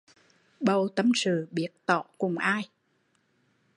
Bầu 0.59 0.87
tâm 0.95 1.11
sự 1.15 1.47
biết 1.51 1.67
tỏ 1.85 2.03
cùng 2.17 2.37
ai 2.37 2.69